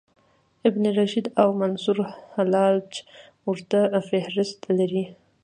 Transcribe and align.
ابن 0.69 0.83
رشد 0.99 1.25
او 1.41 1.47
منصورحلاج 1.61 2.89
اوږد 3.45 3.71
فهرست 4.09 4.59
لري. 4.77 5.03